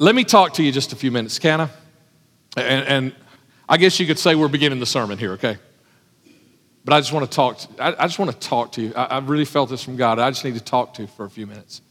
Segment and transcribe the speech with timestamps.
[0.00, 1.68] let me talk to you just a few minutes, can I?
[2.56, 3.14] And, and
[3.68, 5.58] I guess you could say we're beginning the sermon here, okay?
[6.86, 7.60] But I just want to talk.
[7.78, 8.94] I, I, just want to talk to you.
[8.96, 10.18] I, I really felt this from God.
[10.18, 11.82] I just need to talk to you for a few minutes.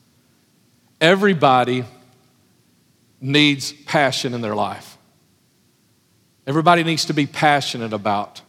[0.99, 1.85] Everybody
[3.21, 4.97] needs passion in their life.
[6.47, 8.41] Everybody needs to be passionate about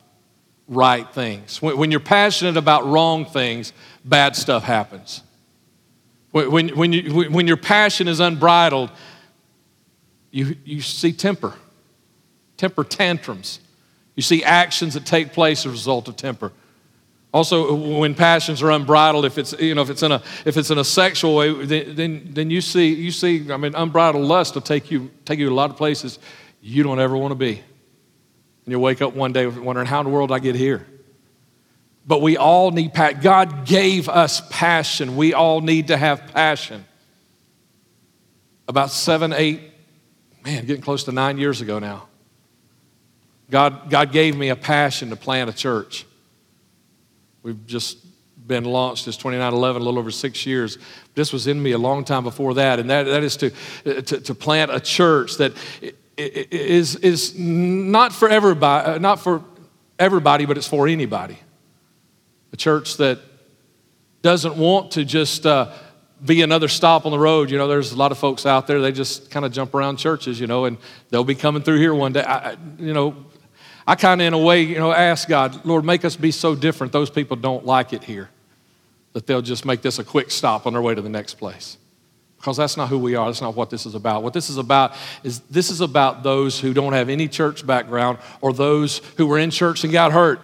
[0.68, 1.61] right things.
[1.61, 3.74] When, when you're passionate about wrong things,
[4.06, 5.22] bad stuff happens.
[6.30, 8.90] When, when, you, when your passion is unbridled,
[10.31, 11.55] you, you see temper,
[12.57, 13.61] temper tantrums.
[14.16, 16.52] You see actions that take place as a result of temper.
[17.33, 20.71] Also, when passions are unbridled, if it's, you know, if it's, in, a, if it's
[20.71, 24.62] in a sexual way, then, then, you, see, you see, I mean, unbridled lust will
[24.62, 26.19] take you, take you to a lot of places
[26.60, 27.52] you don't ever want to be.
[27.52, 30.85] And you'll wake up one day wondering, how in the world did I get here?
[32.05, 33.21] But we all need passion.
[33.21, 35.16] God gave us passion.
[35.16, 36.85] We all need to have passion.
[38.66, 39.70] About seven, eight,
[40.45, 42.09] man, getting close to nine years ago now,
[43.51, 46.07] God, God gave me a passion to plant a church.
[47.43, 47.99] We've just
[48.47, 50.79] been launched as 2911, a little over six years.
[51.15, 53.51] This was in me a long time before that, and that, that is to,
[53.85, 55.52] to, to plant a church that
[56.16, 59.43] is, is not for everybody, not for
[59.99, 61.38] everybody, but it's for anybody.
[62.52, 63.19] A church that
[64.22, 65.72] doesn't want to just uh,
[66.25, 67.50] be another stop on the road.
[67.50, 69.97] You know, there's a lot of folks out there, they just kind of jump around
[69.97, 70.76] churches, you know, and
[71.10, 72.22] they'll be coming through here one day.
[72.22, 73.16] I, you know,
[73.87, 76.54] I kind of, in a way, you know, ask God, Lord, make us be so
[76.54, 76.93] different.
[76.93, 78.28] Those people don't like it here,
[79.15, 81.78] that they'll just make this a quick stop on their way to the next place.
[82.37, 83.26] Because that's not who we are.
[83.26, 84.22] That's not what this is about.
[84.22, 88.19] What this is about is this is about those who don't have any church background
[88.41, 90.41] or those who were in church and got hurt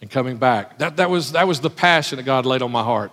[0.00, 0.78] and coming back.
[0.78, 3.12] That, that, was, that was the passion that God laid on my heart.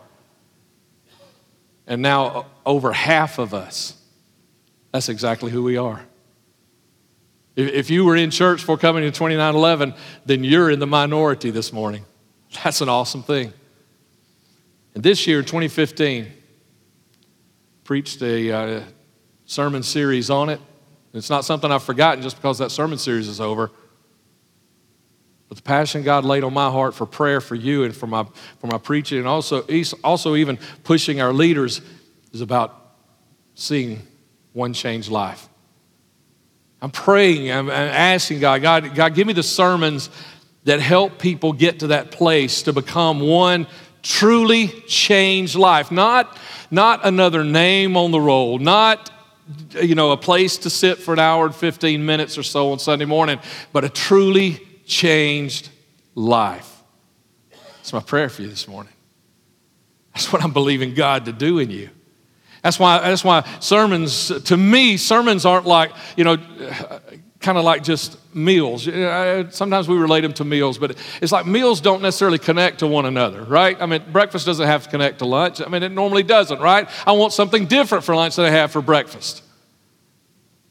[1.92, 4.02] And now, over half of us,
[4.94, 6.00] that's exactly who we are.
[7.58, 9.94] If you were in church for coming to 2911,
[10.26, 12.06] then you're in the minority this morning.
[12.64, 13.52] That's an awesome thing.
[14.96, 16.32] And this year, 2015,
[17.84, 18.84] preached a uh,
[19.44, 20.62] sermon series on it.
[21.14, 23.70] It's not something I've forgotten just because that sermon series is over.
[25.52, 28.26] But the passion God laid on my heart for prayer for you and for my,
[28.60, 29.68] for my preaching, and also,
[30.02, 31.82] also even pushing our leaders,
[32.32, 32.94] is about
[33.54, 34.02] seeing
[34.54, 35.50] one change life.
[36.82, 40.10] I'm praying, I'm, asking God, God, God, give me the sermons
[40.64, 43.68] that help people get to that place to become one
[44.04, 45.92] truly changed life.
[45.92, 46.38] Not,
[46.72, 49.12] not another name on the roll, not
[49.72, 52.80] you know, a place to sit for an hour and 15 minutes or so on
[52.80, 53.38] Sunday morning,
[53.74, 55.70] but a truly changed
[56.16, 56.82] life.
[57.78, 58.94] That's my prayer for you this morning.
[60.14, 61.90] That's what I'm believing God to do in you.
[62.62, 66.38] That's why, that's why sermons, to me, sermons aren't like, you know,
[67.40, 68.84] kind of like just meals.
[69.56, 73.06] Sometimes we relate them to meals, but it's like meals don't necessarily connect to one
[73.06, 73.82] another, right?
[73.82, 75.60] I mean, breakfast doesn't have to connect to lunch.
[75.60, 76.88] I mean, it normally doesn't, right?
[77.06, 79.42] I want something different for lunch than I have for breakfast.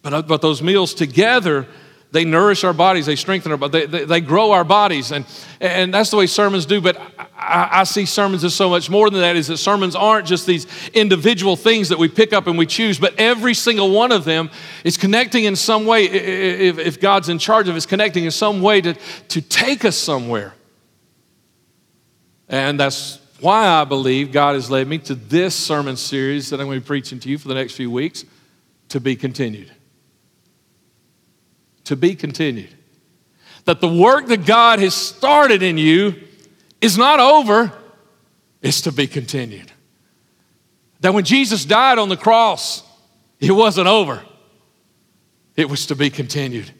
[0.02, 1.66] But, uh, but those meals together
[2.12, 5.12] they nourish our bodies, they strengthen our bodies, they, they, they, grow our bodies.
[5.12, 5.24] And,
[5.60, 6.80] and that's the way sermons do.
[6.80, 7.00] But
[7.36, 10.46] I, I, see sermons as so much more than that, is that sermons aren't just
[10.46, 14.24] these individual things that we pick up and we choose, but every single one of
[14.24, 14.50] them
[14.82, 18.32] is connecting in some way, if, if God's in charge of it, is connecting in
[18.32, 18.94] some way to,
[19.28, 20.54] to take us somewhere.
[22.48, 26.66] And that's why I believe God has led me to this sermon series that I'm
[26.66, 28.24] going to be preaching to you for the next few weeks
[28.88, 29.70] to be continued
[31.84, 32.74] to be continued.
[33.64, 36.14] That the work that God has started in you
[36.80, 37.72] is not over,
[38.62, 39.70] it's to be continued.
[41.00, 42.82] That when Jesus died on the cross,
[43.38, 44.22] it wasn't over,
[45.56, 46.70] it was to be continued.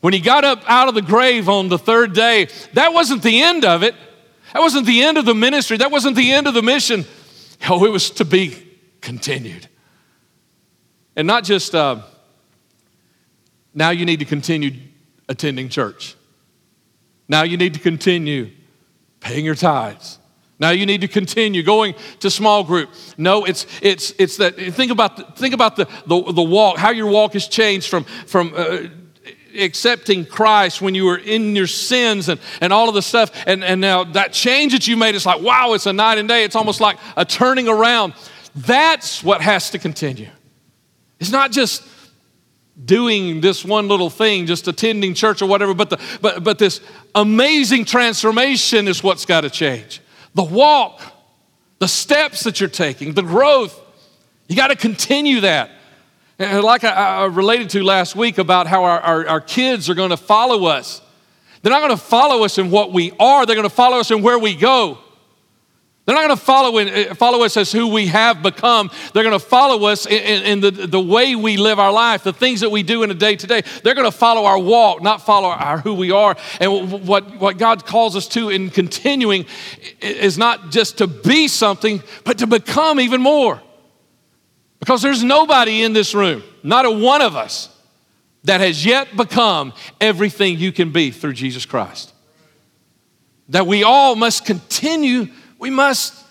[0.00, 3.42] When he got up out of the grave on the third day, that wasn't the
[3.42, 3.94] end of it.
[4.52, 5.76] That wasn't the end of the ministry.
[5.76, 7.04] That wasn't the end of the mission.
[7.68, 8.56] Oh, it was to be
[9.00, 9.68] continued.
[11.16, 11.74] And not just.
[11.74, 12.02] Uh,
[13.78, 14.72] now you need to continue
[15.28, 16.16] attending church.
[17.28, 18.50] Now you need to continue
[19.20, 20.18] paying your tithes.
[20.58, 22.90] Now you need to continue going to small group.
[23.16, 26.90] No, it's it's it's that think about the, think about the, the the walk, how
[26.90, 28.78] your walk has changed from from uh,
[29.56, 33.30] accepting Christ when you were in your sins and, and all of the stuff.
[33.46, 36.28] And, and now that change that you made, it's like, wow, it's a night and
[36.28, 36.44] day.
[36.44, 38.14] It's almost like a turning around.
[38.54, 40.30] That's what has to continue.
[41.20, 41.82] It's not just
[42.84, 46.80] doing this one little thing, just attending church or whatever, but, the, but, but this
[47.14, 50.00] amazing transformation is what's got to change.
[50.34, 51.00] The walk,
[51.78, 53.78] the steps that you're taking, the growth,
[54.48, 55.70] you got to continue that.
[56.38, 59.94] And like I, I related to last week about how our, our, our kids are
[59.94, 61.02] going to follow us.
[61.62, 64.10] They're not going to follow us in what we are, they're going to follow us
[64.10, 64.98] in where we go.
[66.08, 68.90] They're not going to follow, in, eh, follow us as who we have become.
[69.12, 72.22] They're going to follow us in, in, in, the, the way we live our life,
[72.22, 73.60] the things that we do in a day to day.
[73.84, 76.34] They're going to follow our walk, not follow our, who we are.
[76.62, 79.44] And what, what God calls us to in continuing
[80.00, 83.60] is not just to be something, but to become even more.
[84.80, 87.68] Because there's nobody in this room, not a one of us,
[88.44, 92.14] that has yet become everything you can be through Jesus Christ.
[93.50, 95.26] That we all must continue
[95.58, 96.24] we must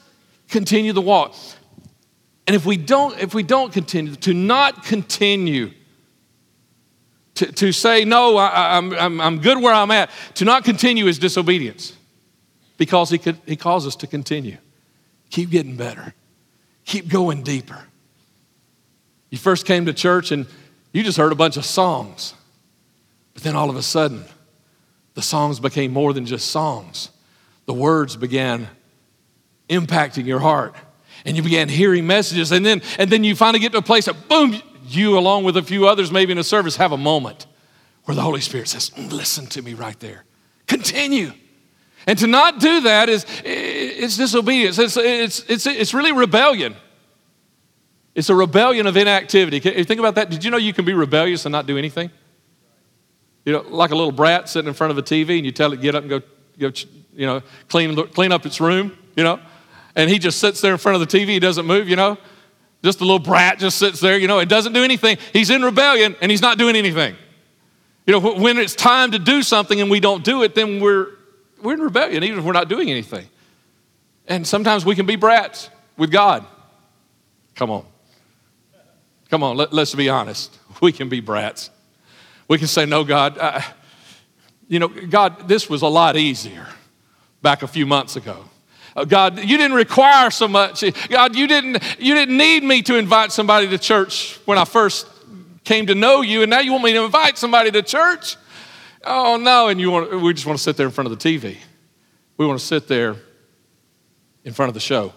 [0.50, 1.36] continue the walk.
[2.48, 5.72] And if we don't, if we don't continue, to not continue,
[7.36, 11.08] to, to say, no, I, am I'm, I'm good where I'm at, to not continue
[11.08, 11.94] is disobedience
[12.78, 14.58] because he, could, he calls us to continue.
[15.30, 16.14] Keep getting better,
[16.86, 17.84] keep going deeper.
[19.30, 20.46] You first came to church and
[20.94, 22.34] you just heard a bunch of songs,
[23.34, 24.24] but then all of a sudden,
[25.16, 27.10] the songs became more than just songs.
[27.66, 28.70] The words began
[29.70, 30.76] impacting your heart.
[31.26, 34.06] And you began hearing messages, and then, and then you finally get to a place
[34.06, 37.48] that, boom, you, along with a few others, maybe in a service, have a moment
[38.06, 40.24] where the Holy Spirit says, mm, Listen to me right there.
[40.68, 41.34] Continue.
[42.06, 44.80] And to not do that is it's disobedience.
[44.80, 46.76] It's, it's, it's, it's really rebellion.
[48.16, 49.60] It's a rebellion of inactivity.
[49.60, 50.30] Think about that.
[50.30, 52.10] Did you know you can be rebellious and not do anything?
[53.46, 55.74] You know, like a little brat sitting in front of a TV and you tell
[55.74, 56.22] it, get up and go,
[56.58, 56.72] go
[57.14, 59.40] you know, clean, clean up its room, you know?
[59.98, 62.18] And he just sits there in front of the TV, he doesn't move, you know?
[62.84, 65.18] Just a little brat just sits there, you know, it doesn't do anything.
[65.34, 67.16] He's in rebellion and he's not doing anything.
[68.06, 71.08] You know, when it's time to do something and we don't do it, then we're,
[71.62, 73.28] we're in rebellion, even if we're not doing anything.
[74.28, 76.46] And sometimes we can be brats with God.
[77.56, 77.86] Come on.
[79.30, 80.58] Come on, let, us be honest.
[80.80, 81.72] We can be brats.
[82.48, 83.62] We can say, No, God, uh,
[84.68, 86.68] you know, God, this was a lot easier
[87.42, 88.46] back a few months ago.
[89.00, 90.84] Oh, God, you didn't require so much.
[91.08, 95.06] God, you didn't, you didn't need me to invite somebody to church when I first
[95.64, 98.38] came to know you, and now you want me to invite somebody to church?
[99.04, 99.68] Oh, no.
[99.68, 101.58] And you want, we just want to sit there in front of the TV.
[102.38, 103.18] We want to sit there
[104.44, 105.14] in front of the show.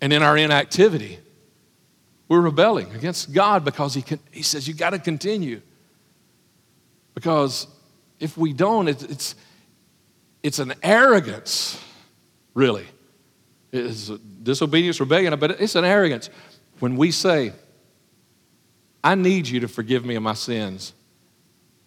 [0.00, 1.20] And in our inactivity,
[2.26, 5.62] we're rebelling against God because He, can, he says, You got to continue.
[7.14, 7.68] Because
[8.18, 9.36] if we don't, it, it's,
[10.42, 11.82] it's an arrogance,
[12.54, 12.86] really.
[13.72, 14.08] It's
[14.42, 16.28] disobedience, rebellion, but it's an arrogance
[16.78, 17.52] when we say,
[19.04, 20.94] I need you to forgive me of my sins,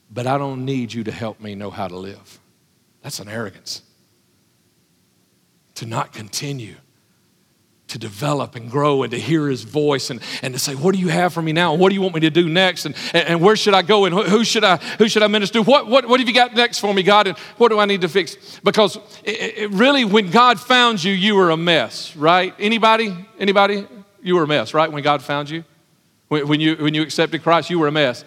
[0.09, 2.39] but I don't need you to help me know how to live.
[3.01, 3.81] That's an arrogance.
[5.75, 6.75] To not continue
[7.87, 10.99] to develop and grow and to hear his voice and, and to say, What do
[10.99, 11.75] you have for me now?
[11.75, 12.85] What do you want me to do next?
[12.85, 14.05] And, and, and where should I go?
[14.05, 15.63] And who, should I who should I minister to?
[15.63, 17.27] What, what, what have you got next for me, God?
[17.27, 18.59] And what do I need to fix?
[18.63, 22.53] Because it, it really, when God found you, you were a mess, right?
[22.59, 23.15] Anybody?
[23.39, 23.87] Anybody?
[24.21, 24.91] You were a mess, right?
[24.91, 25.63] When God found you?
[26.27, 28.25] When, when you when you accepted Christ, you were a mess.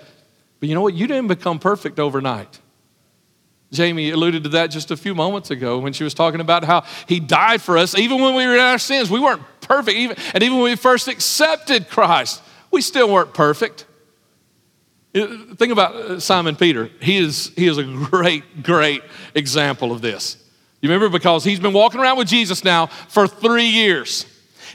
[0.61, 0.95] But you know what?
[0.95, 2.61] You didn't become perfect overnight.
[3.70, 6.85] Jamie alluded to that just a few moments ago when she was talking about how
[7.06, 9.11] he died for us, even when we were in our sins.
[9.11, 13.85] We weren't perfect, even, and even when we first accepted Christ, we still weren't perfect.
[15.12, 16.90] Think about uh, Simon Peter.
[17.00, 19.02] He is, he is a great, great
[19.35, 20.37] example of this.
[20.81, 24.26] You remember because he's been walking around with Jesus now for three years.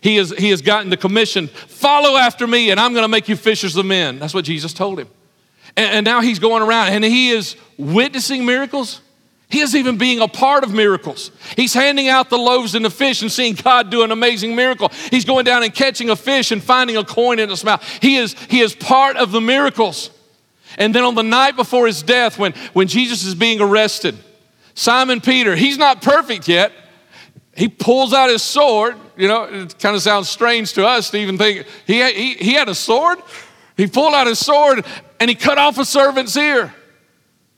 [0.02, 3.30] He, is, he has gotten the commission follow after me, and I'm going to make
[3.30, 4.20] you fishers of men.
[4.20, 5.08] That's what Jesus told him.
[5.76, 9.02] And, now he's going around and he is witnessing miracles.
[9.50, 11.32] He is even being a part of miracles.
[11.56, 14.92] He's handing out the loaves and the fish and seeing God do an amazing miracle.
[15.12, 17.84] He's going down and catching a fish and finding a coin in its mouth.
[18.02, 20.10] He is, he is part of the miracles.
[20.78, 24.18] And then on the night before his death, when, when Jesus is being arrested,
[24.74, 26.72] Simon Peter, he's not perfect yet.
[27.56, 28.96] He pulls out his sword.
[29.16, 32.54] You know, it kind of sounds strange to us to even think he, he, he
[32.54, 33.20] had a sword.
[33.78, 34.86] He pulled out his sword
[35.24, 36.74] and he cut off a servant's ear.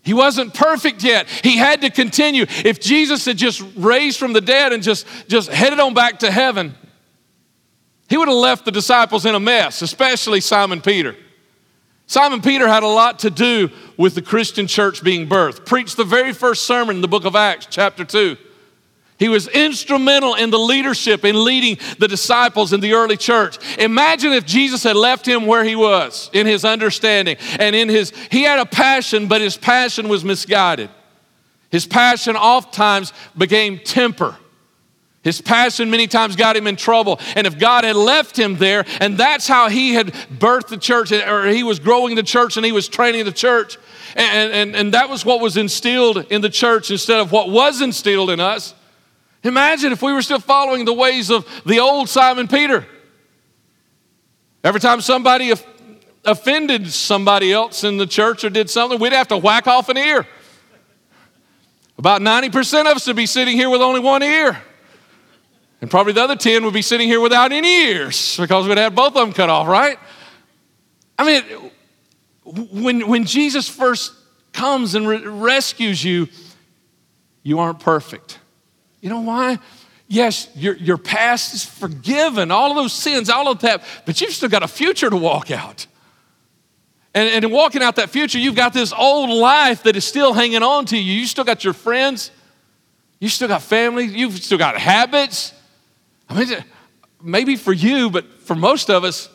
[0.03, 1.27] He wasn't perfect yet.
[1.27, 2.45] He had to continue.
[2.63, 6.29] If Jesus had just raised from the dead and just, just headed on back to
[6.29, 6.75] heaven,
[8.07, 11.15] he would have left the disciples in a mess, especially Simon Peter.
[12.05, 15.65] Simon Peter had a lot to do with the Christian church being birthed.
[15.65, 18.37] Preached the very first sermon in the book of Acts, chapter 2.
[19.17, 23.57] He was instrumental in the leadership in leading the disciples in the early church.
[23.77, 28.11] Imagine if Jesus had left him where he was in his understanding and in his,
[28.29, 30.89] he had a passion, but his passion was misguided.
[31.69, 34.35] His passion oftentimes became temper.
[35.23, 37.19] His passion many times got him in trouble.
[37.35, 41.11] And if God had left him there, and that's how he had birthed the church,
[41.11, 43.77] or he was growing the church and he was training the church,
[44.15, 47.81] and, and, and that was what was instilled in the church instead of what was
[47.81, 48.75] instilled in us.
[49.45, 52.85] Imagine if we were still following the ways of the old Simon Peter.
[54.63, 55.53] Every time somebody
[56.25, 59.97] offended somebody else in the church or did something, we'd have to whack off an
[59.97, 60.25] ear.
[61.99, 64.59] About 90% of us would be sitting here with only one ear.
[65.79, 68.95] And probably the other 10 would be sitting here without any ears because we'd have
[68.95, 69.99] both of them cut off, right?
[71.19, 71.71] I mean,
[72.43, 74.13] when, when Jesus first
[74.51, 76.27] comes and re- rescues you,
[77.43, 78.39] you aren't perfect.
[79.05, 79.59] You know why?
[80.07, 84.33] Yes, your, your past is forgiven, all of those sins, all of that, but you've
[84.33, 85.85] still got a future to walk out.
[87.13, 90.33] And, and in walking out that future, you've got this old life that is still
[90.33, 91.19] hanging on to you.
[91.19, 92.31] You still got your friends,
[93.19, 95.53] you still got family, you've still got habits.
[96.27, 96.65] I mean,
[97.21, 99.29] maybe for you, but for most of us,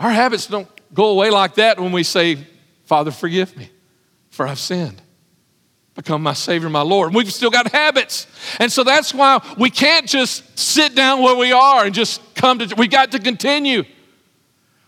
[0.00, 2.44] our habits don't go away like that when we say,
[2.86, 3.70] Father, forgive me,
[4.30, 5.00] for I've sinned.
[5.96, 7.14] Become my Savior, my Lord.
[7.14, 8.26] We've still got habits.
[8.60, 12.58] And so that's why we can't just sit down where we are and just come
[12.58, 13.82] to, we got to continue.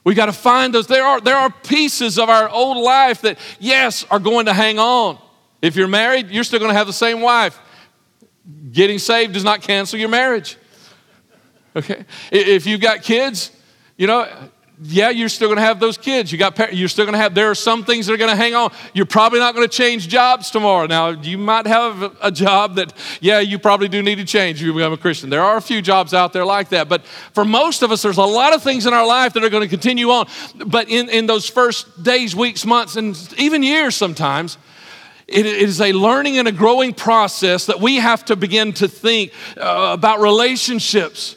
[0.05, 0.87] We got to find those.
[0.87, 4.79] There are, there are pieces of our old life that, yes, are going to hang
[4.79, 5.19] on.
[5.63, 7.59] If you're married, you're still going to have the same wife.
[8.71, 10.57] Getting saved does not cancel your marriage.
[11.75, 12.05] Okay?
[12.31, 13.51] If you've got kids,
[13.97, 14.29] you know,
[14.81, 16.31] yeah, you're still going to have those kids.
[16.31, 17.35] You got, you're still going to have.
[17.35, 18.73] There are some things that are going to hang on.
[18.95, 20.87] You're probably not going to change jobs tomorrow.
[20.87, 24.67] Now, you might have a job that, yeah, you probably do need to change if
[24.67, 25.31] you become a Christian.
[25.31, 28.19] There are a few jobs out there like that, but for most of us, there's
[28.19, 30.29] a lot of things in our life that are going to continue on.
[30.65, 34.59] But in in those first days, weeks, months, and even years, sometimes.
[35.27, 39.31] It is a learning and a growing process that we have to begin to think
[39.59, 41.37] uh, about relationships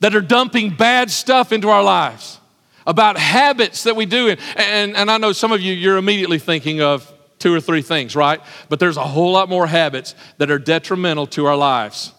[0.00, 2.38] that are dumping bad stuff into our lives
[2.86, 4.28] about habits that we do.
[4.30, 7.82] And, and, and I know some of you, you're immediately thinking of two or three
[7.82, 8.40] things, right?
[8.68, 12.12] But there's a whole lot more habits that are detrimental to our lives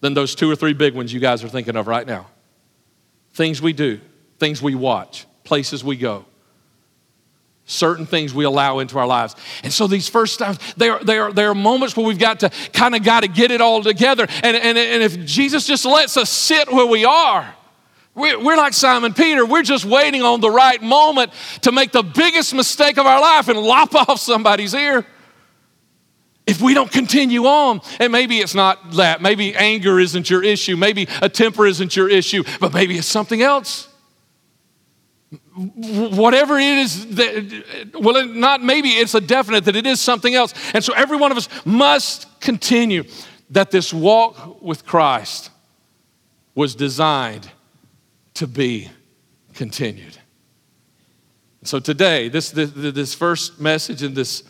[0.00, 2.26] than those two or three big ones you guys are thinking of right now.
[3.32, 4.00] Things we do,
[4.38, 6.24] things we watch, places we go
[7.70, 9.36] certain things we allow into our lives.
[9.62, 12.94] And so these first times, there, there, there are moments where we've got to kind
[12.94, 14.26] of got to get it all together.
[14.42, 17.54] And, and, and if Jesus just lets us sit where we are,
[18.14, 19.46] we're like Simon Peter.
[19.46, 23.48] We're just waiting on the right moment to make the biggest mistake of our life
[23.48, 25.06] and lop off somebody's ear.
[26.46, 30.76] If we don't continue on, and maybe it's not that, maybe anger isn't your issue,
[30.76, 33.88] maybe a temper isn't your issue, but maybe it's something else.
[35.54, 40.52] Whatever it is, that, well, not maybe, it's a definite that it is something else.
[40.74, 43.04] And so every one of us must continue
[43.50, 45.50] that this walk with Christ
[46.56, 47.48] was designed
[48.34, 48.88] to be
[49.54, 50.16] continued.
[51.62, 54.42] So today, this, this, this first message in this,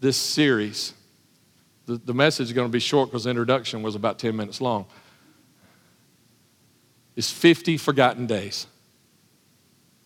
[0.00, 0.92] this series,
[1.86, 4.60] the, the message is going to be short because the introduction was about 10 minutes
[4.60, 4.84] long,
[7.16, 8.66] is 50 forgotten days.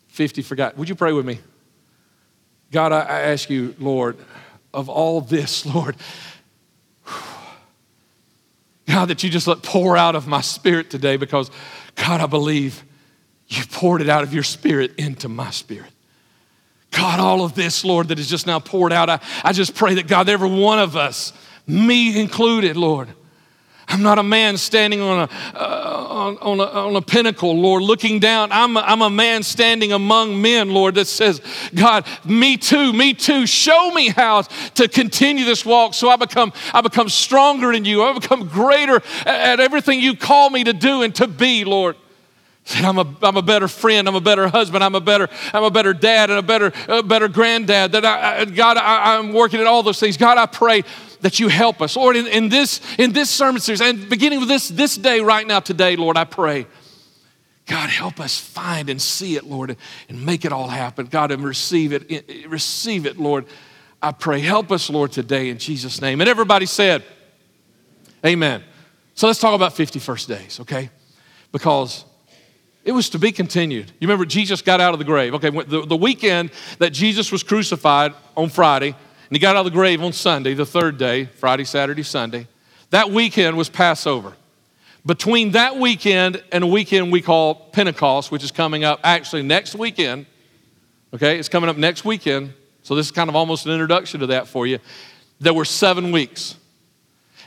[0.08, 0.78] 50 forgotten.
[0.78, 1.40] Would you pray with me?
[2.70, 4.16] God, I, I ask you, Lord,
[4.72, 5.96] of all this, Lord,
[8.86, 11.50] God, that you just let pour out of my spirit today because,
[11.96, 12.84] God, I believe
[13.48, 15.90] you poured it out of your spirit into my spirit.
[16.90, 19.94] God, all of this, Lord, that is just now poured out, I, I just pray
[19.94, 21.32] that God, every one of us,
[21.66, 23.08] me included, Lord,
[23.90, 27.82] I'm not a man standing on a, uh, on, on, a, on a pinnacle, Lord,
[27.82, 28.52] looking down.
[28.52, 31.40] I'm a, I'm a man standing among men, Lord, that says,
[31.74, 33.46] God, me too, me too.
[33.46, 38.02] Show me how to continue this walk so I become, I become stronger in you.
[38.02, 41.96] I become greater at, at everything you call me to do and to be, Lord.
[42.76, 45.70] I'm a, I'm a better friend, I'm a better husband, I'm a better, I'm a
[45.70, 47.92] better dad and a better, a better granddad.
[47.92, 50.16] That I, I God, I, I'm working at all those things.
[50.16, 50.84] God, I pray
[51.20, 51.96] that you help us.
[51.96, 55.46] Lord, in, in, this, in this sermon series, and beginning with this, this day right
[55.46, 56.66] now, today, Lord, I pray.
[57.66, 59.76] God, help us find and see it, Lord,
[60.08, 61.06] and make it all happen.
[61.06, 62.48] God, and receive it.
[62.48, 63.46] Receive it, Lord.
[64.00, 64.40] I pray.
[64.40, 66.20] Help us, Lord, today in Jesus' name.
[66.20, 67.04] And everybody said,
[68.25, 68.62] Amen.
[69.14, 70.90] So let's talk about 51st days, okay?
[71.52, 72.04] Because
[72.88, 73.92] it was to be continued.
[74.00, 75.35] You remember Jesus got out of the grave.
[75.35, 78.97] Okay, the, the weekend that Jesus was crucified on Friday, and
[79.30, 82.49] he got out of the grave on Sunday, the third day, Friday, Saturday, Sunday.
[82.88, 84.33] That weekend was Passover.
[85.04, 89.75] Between that weekend and a weekend we call Pentecost, which is coming up actually next
[89.75, 90.25] weekend,
[91.12, 92.54] okay, it's coming up next weekend.
[92.85, 94.78] So this is kind of almost an introduction to that for you.
[95.40, 96.57] There were seven weeks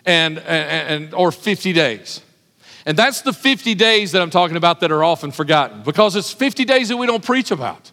[0.05, 2.21] and, and, and or 50 days.
[2.85, 6.31] And that's the 50 days that I'm talking about that are often forgotten because it's
[6.31, 7.91] 50 days that we don't preach about.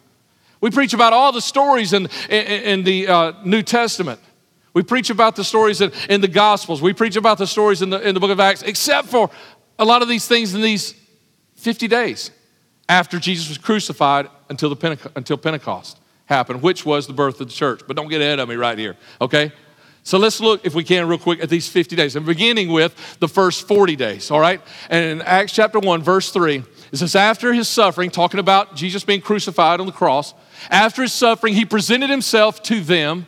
[0.61, 4.19] We preach about all the stories in, in, in the uh, New Testament.
[4.73, 6.81] We preach about the stories in, in, the Gospels.
[6.81, 9.29] We preach about the stories in the, in the book of Acts, except for
[9.77, 10.93] a lot of these things in these
[11.55, 12.31] 50 days
[12.87, 17.47] after Jesus was crucified until, the Pentecost, until Pentecost happened, which was the birth of
[17.47, 17.81] the church.
[17.87, 19.51] But don't get ahead of me right here, okay?
[20.03, 22.15] So let's look, if we can, real quick at these 50 days.
[22.15, 24.61] I'm beginning with the first 40 days, all right?
[24.89, 29.03] And in Acts chapter 1, verse 3, it says, After his suffering, talking about Jesus
[29.03, 30.33] being crucified on the cross,
[30.69, 33.27] after his suffering, he presented himself to them,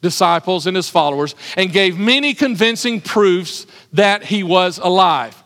[0.00, 5.42] disciples and his followers, and gave many convincing proofs that he was alive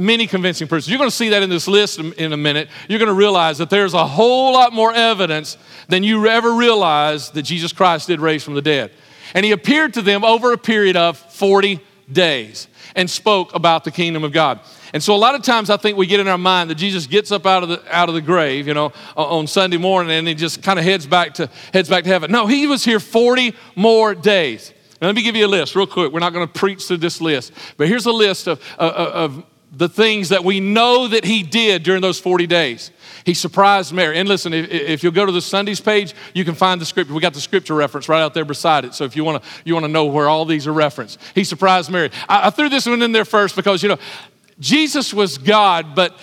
[0.00, 0.88] many convincing proofs.
[0.88, 2.68] You're going to see that in this list in a minute.
[2.88, 7.34] You're going to realize that there's a whole lot more evidence than you ever realized
[7.34, 8.92] that Jesus Christ did raise from the dead.
[9.34, 13.90] And he appeared to them over a period of 40 days and spoke about the
[13.90, 14.60] kingdom of God.
[14.92, 17.06] And so a lot of times I think we get in our mind that Jesus
[17.06, 20.26] gets up out of the out of the grave, you know, on Sunday morning and
[20.26, 22.32] he just kind of heads back to heads back to heaven.
[22.32, 24.72] No, he was here 40 more days.
[25.00, 26.12] Now, let me give you a list real quick.
[26.12, 29.10] We're not going to preach through this list, but here's a list of, uh, uh,
[29.14, 32.90] of, of the things that we know that he did during those 40 days.
[33.24, 34.18] He surprised Mary.
[34.18, 37.14] And listen, if, if, you'll go to the Sundays page, you can find the scripture.
[37.14, 38.94] We got the scripture reference right out there beside it.
[38.94, 41.44] So if you want to you want to know where all these are referenced, he
[41.44, 42.10] surprised Mary.
[42.28, 43.98] I, I threw this one in there first because you know
[44.58, 46.18] Jesus was God, but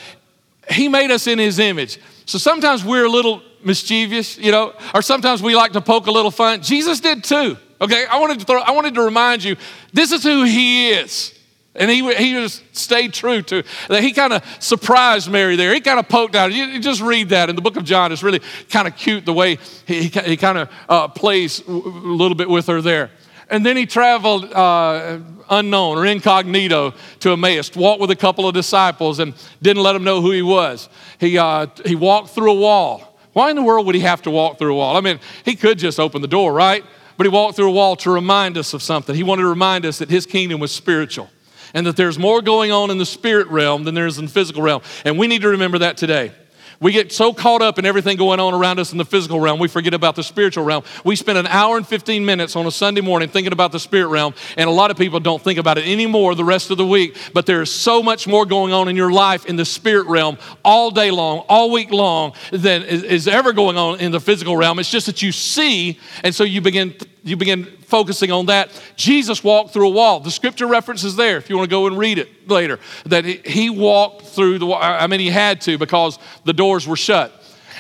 [0.70, 2.00] he made us in his image.
[2.26, 6.12] So sometimes we're a little mischievous, you know, or sometimes we like to poke a
[6.12, 6.62] little fun.
[6.62, 7.58] Jesus did too.
[7.80, 9.56] Okay, I wanted to throw, I wanted to remind you,
[9.94, 11.37] this is who he is.
[11.78, 14.02] And he, he just stayed true to that.
[14.02, 15.74] He kind of surprised Mary there.
[15.76, 16.52] He kind of poked out.
[16.52, 18.12] You, you, just read that in the book of John.
[18.12, 18.42] It's really
[18.72, 22.66] kind of cute the way he, he, kind of uh, plays a little bit with
[22.66, 23.12] her there.
[23.50, 25.20] And then he traveled uh,
[25.52, 30.04] unknown or incognito to Emmaus, walked with a couple of disciples and didn't let them
[30.04, 30.90] know who he was.
[31.20, 33.20] He, uh, he walked through a wall.
[33.34, 34.98] Why in the world would he have to walk through a wall?
[34.98, 36.84] I mean, he could just open the door, right?
[37.18, 39.16] But he walked through a wall to remind us of something.
[39.16, 41.30] He wanted to remind us that his kingdom was spiritual
[41.78, 44.32] and that there's more going on in the spirit realm than there is in the
[44.32, 44.82] physical realm.
[45.06, 46.32] And we need to remember that today.
[46.80, 49.60] We get so caught up in everything going on around us in the physical realm,
[49.60, 50.84] we forget about the spiritual realm.
[51.04, 54.08] We spend an hour and 15 minutes on a Sunday morning thinking about the spirit
[54.08, 56.86] realm, and a lot of people don't think about it anymore the rest of the
[56.86, 57.16] week.
[57.32, 60.40] But there is so much more going on in your life in the spirit realm
[60.66, 64.80] all day long, all week long, than is ever going on in the physical realm.
[64.80, 68.70] It's just that you see, and so you begin you begin focusing on that.
[68.96, 70.20] Jesus walked through a wall.
[70.20, 72.80] The scripture reference is there if you want to go and read it later.
[73.06, 74.80] That he walked through the wall.
[74.82, 77.34] I mean, he had to because the doors were shut.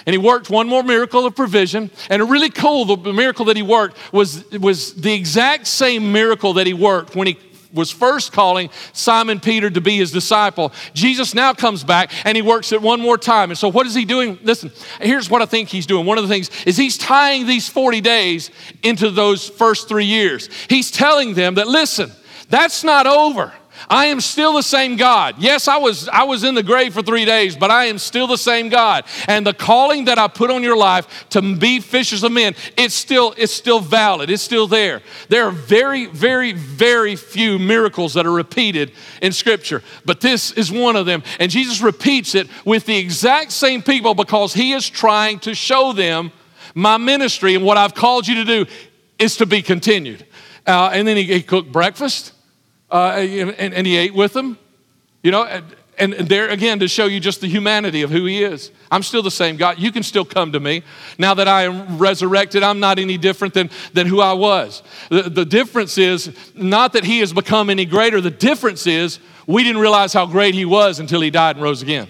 [0.06, 1.92] And he worked one more miracle of provision.
[2.10, 6.54] And a really cool, the miracle that he worked was, was the exact same miracle
[6.54, 7.38] that he worked when he
[7.74, 10.74] was first calling Simon Peter to be his disciple.
[10.94, 13.50] Jesus now comes back and he works it one more time.
[13.50, 14.40] And so, what is he doing?
[14.44, 16.06] Listen, here's what I think he's doing.
[16.06, 18.52] One of the things is he's tying these 40 days
[18.84, 20.50] into those first three years.
[20.70, 22.12] He's telling them that, listen,
[22.50, 23.54] that's not over.
[23.90, 25.36] I am still the same God.
[25.40, 28.28] Yes, I was, I was in the grave for three days, but I am still
[28.28, 29.06] the same God.
[29.28, 32.96] And the calling that I put on your life to be fishers of men, it's
[32.96, 34.30] still, it's still valid.
[34.30, 35.02] It's still there.
[35.30, 40.72] There are very, very, very few miracles that are repeated in Scripture, but this is
[40.72, 41.24] one of them.
[41.40, 45.94] And Jesus repeats it with the exact same people because he is trying to show
[45.94, 46.32] them
[46.74, 48.66] my ministry and what I've called you to do
[49.18, 50.26] is to be continued.
[50.66, 52.34] Uh, and then he, he cooked breakfast
[52.92, 54.58] uh, and, and, he ate with them.
[55.24, 55.44] You know,
[55.98, 58.72] and, and there again to show you just the humanity of who he is.
[58.92, 59.80] I'm still the same God.
[59.80, 60.84] You can still come to me.
[61.18, 64.84] Now that I am resurrected, I'm not any different than, than who I was.
[65.10, 69.64] The, the difference is not that he has become any greater, the difference is we
[69.64, 72.08] didn't realize how great he was until he died and rose again.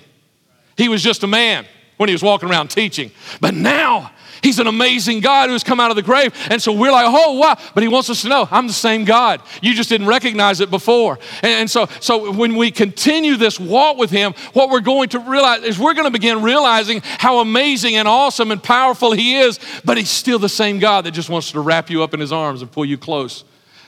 [0.76, 1.66] He was just a man
[1.98, 3.12] when he was walking around teaching.
[3.42, 6.34] But now He's an amazing God who's come out of the grave.
[6.50, 7.58] And so we're like, oh, wow.
[7.74, 9.42] But he wants us to know, I'm the same God.
[9.62, 11.20] You just didn't recognize it before.
[11.42, 15.20] And, and so, so when we continue this walk with him, what we're going to
[15.20, 19.60] realize is we're going to begin realizing how amazing and awesome and powerful he is.
[19.84, 22.32] But he's still the same God that just wants to wrap you up in his
[22.32, 23.44] arms and pull you close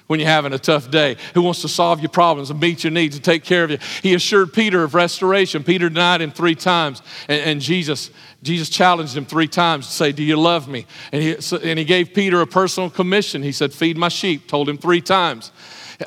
[0.09, 2.89] when you're having a tough day, who wants to solve your problems and meet your
[2.89, 3.77] needs and take care of you.
[4.01, 5.63] He assured Peter of restoration.
[5.63, 8.09] Peter denied him three times, and, and Jesus,
[8.41, 10.87] Jesus challenged him three times to say, Do you love me?
[11.11, 13.43] And he, and he gave Peter a personal commission.
[13.43, 15.51] He said, Feed my sheep, told him three times.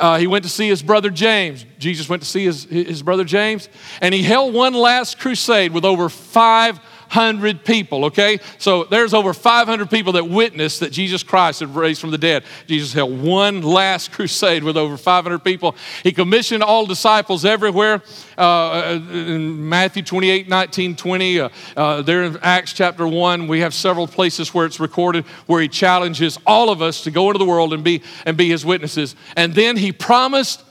[0.00, 1.64] Uh, he went to see his brother James.
[1.78, 3.68] Jesus went to see his, his brother James,
[4.00, 6.82] and he held one last crusade with over 500
[7.12, 8.40] 500 people, okay?
[8.57, 12.42] So there's over 500 people that witnessed that Jesus Christ had raised from the dead.
[12.66, 15.77] Jesus held one last crusade with over 500 people.
[16.03, 18.01] He commissioned all disciples everywhere.
[18.38, 23.75] Uh, in Matthew 28, 19, 20, uh, uh, there in Acts chapter 1, we have
[23.75, 27.44] several places where it's recorded where he challenges all of us to go into the
[27.44, 29.14] world and be, and be his witnesses.
[29.37, 30.64] And then he promised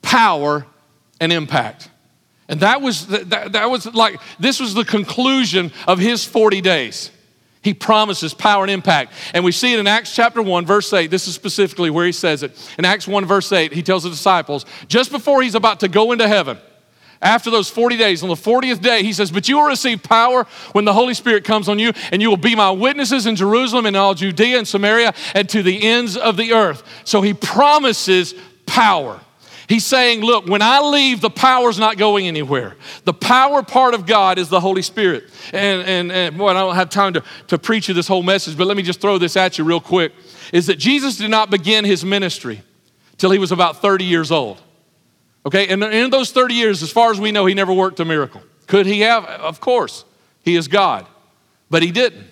[0.00, 0.64] power
[1.20, 1.90] and impact.
[2.48, 7.10] And that was, that, that was like, this was the conclusion of his 40 days.
[7.62, 9.14] He promises power and impact.
[9.32, 11.10] And we see it in Acts chapter 1, verse 8.
[11.10, 12.52] This is specifically where he says it.
[12.78, 16.12] In Acts 1, verse 8, he tells the disciples, just before he's about to go
[16.12, 16.58] into heaven,
[17.22, 20.44] after those 40 days, on the 40th day, he says, But you will receive power
[20.72, 23.86] when the Holy Spirit comes on you, and you will be my witnesses in Jerusalem
[23.86, 26.82] and all Judea and Samaria and to the ends of the earth.
[27.04, 28.34] So he promises
[28.66, 29.18] power.
[29.68, 32.76] He's saying, Look, when I leave, the power's not going anywhere.
[33.04, 35.24] The power part of God is the Holy Spirit.
[35.52, 38.56] And, and, and boy, I don't have time to, to preach you this whole message,
[38.56, 40.12] but let me just throw this at you real quick.
[40.52, 42.62] Is that Jesus did not begin his ministry
[43.16, 44.60] till he was about 30 years old.
[45.46, 48.04] Okay, and in those 30 years, as far as we know, he never worked a
[48.04, 48.42] miracle.
[48.66, 49.24] Could he have?
[49.24, 50.04] Of course.
[50.42, 51.06] He is God.
[51.70, 52.26] But he didn't.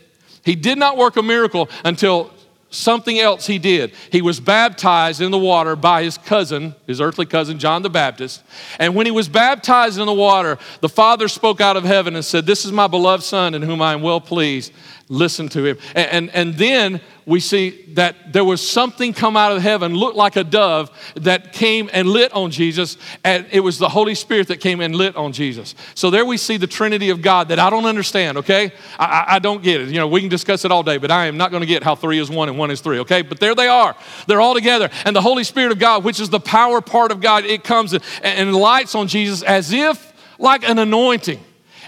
[0.44, 2.32] He did not work a miracle until
[2.72, 3.92] something else he did.
[4.10, 8.42] He was baptized in the water by his cousin, his earthly cousin, John the Baptist.
[8.78, 12.24] And when he was baptized in the water, the Father spoke out of heaven and
[12.24, 14.72] said, This is my beloved Son in whom I am well pleased.
[15.12, 15.78] Listen to him.
[15.94, 20.16] And, and, and then we see that there was something come out of heaven, looked
[20.16, 24.48] like a dove, that came and lit on Jesus, and it was the Holy Spirit
[24.48, 25.74] that came and lit on Jesus.
[25.94, 28.72] So there we see the Trinity of God that I don't understand, okay?
[28.98, 29.88] I, I don't get it.
[29.88, 31.82] You know, we can discuss it all day, but I am not going to get
[31.82, 33.20] how three is one and one is three, okay?
[33.20, 33.94] But there they are.
[34.28, 34.88] They're all together.
[35.04, 37.92] And the Holy Spirit of God, which is the power part of God, it comes
[37.92, 41.40] and, and lights on Jesus as if like an anointing.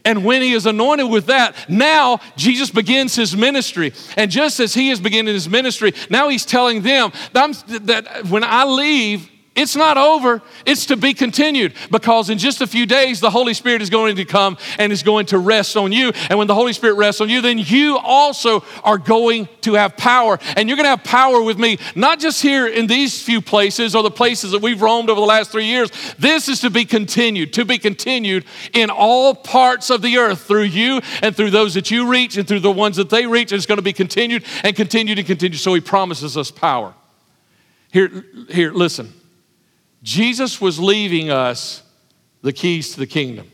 [0.04, 3.92] And when he is anointed with that, now Jesus begins his ministry.
[4.16, 8.64] And just as he is beginning his ministry, now he's telling them that, when I
[8.64, 13.30] leave, it's not over, it's to be continued because in just a few days, the
[13.30, 16.10] Holy Spirit is going to come and is going to rest on you.
[16.28, 19.96] And when the Holy Spirit rests on you, then you also are going to have
[19.96, 20.40] power.
[20.56, 23.94] And you're going to have power with me, not just here in these few places
[23.94, 25.90] or the places that we've roamed over the last three years.
[26.18, 30.62] This is to be continued, to be continued in all parts of the earth through
[30.62, 33.52] you and through those that you reach and through the ones that they reach.
[33.52, 35.60] And it's going to be continued and continued and continued.
[35.60, 36.92] So he promises us power.
[37.92, 39.12] Here, here, listen.
[40.04, 41.82] Jesus was leaving us
[42.42, 43.50] the keys to the kingdom.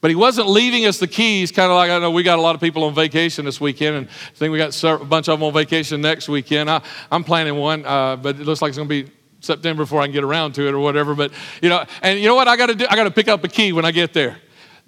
[0.00, 2.42] But he wasn't leaving us the keys, kind of like I know we got a
[2.42, 5.38] lot of people on vacation this weekend, and I think we got a bunch of
[5.38, 6.68] them on vacation next weekend.
[6.68, 10.00] I, am planning one, uh, but it looks like it's going to be September before
[10.00, 11.14] I can get around to it or whatever.
[11.14, 11.30] But
[11.62, 12.86] you know, and you know what I got to do?
[12.90, 14.38] I got to pick up a key when I get there.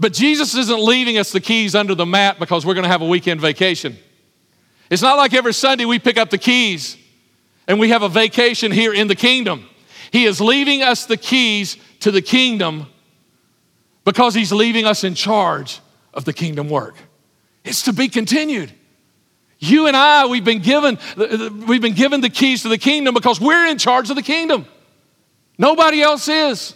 [0.01, 3.03] But Jesus isn't leaving us the keys under the mat because we're going to have
[3.03, 3.97] a weekend vacation.
[4.91, 6.97] It's not like every Sunday we pick up the keys
[7.71, 9.65] and we have a vacation here in the kingdom.
[10.11, 12.87] He is leaving us the keys to the kingdom
[14.05, 15.79] because He's leaving us in charge
[16.13, 16.97] of the kingdom work.
[17.65, 18.73] It's to be continued.
[19.61, 20.99] You and I, we've been given,
[21.69, 24.67] we've been given the keys to the kingdom because we're in charge of the kingdom.
[25.57, 26.75] Nobody else is.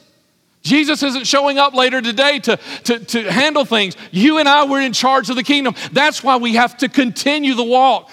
[0.62, 3.96] Jesus isn't showing up later today to, to, to handle things.
[4.12, 5.74] You and I, we're in charge of the kingdom.
[5.90, 8.12] That's why we have to continue the walk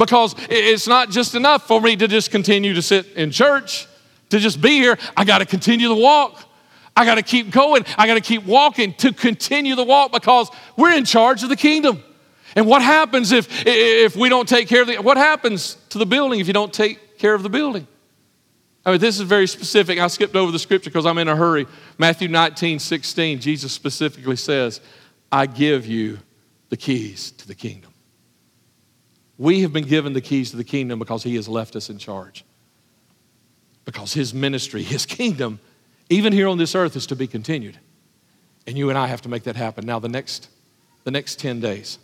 [0.00, 3.86] because it's not just enough for me to just continue to sit in church,
[4.30, 4.98] to just be here.
[5.14, 6.42] I got to continue the walk.
[6.96, 7.84] I got to keep going.
[7.98, 11.56] I got to keep walking to continue the walk because we're in charge of the
[11.56, 12.02] kingdom.
[12.56, 16.06] And what happens if, if we don't take care of the, what happens to the
[16.06, 17.86] building if you don't take care of the building?
[18.86, 19.98] I mean, this is very specific.
[19.98, 21.66] I skipped over the scripture because I'm in a hurry.
[21.98, 24.80] Matthew 19, 16, Jesus specifically says,
[25.30, 26.20] I give you
[26.70, 27.89] the keys to the kingdom.
[29.40, 31.96] We have been given the keys to the kingdom because he has left us in
[31.96, 32.44] charge.
[33.86, 35.60] Because his ministry, his kingdom,
[36.10, 37.78] even here on this earth, is to be continued.
[38.66, 39.86] And you and I have to make that happen.
[39.86, 40.50] Now, the next,
[41.04, 41.98] the next 10 days.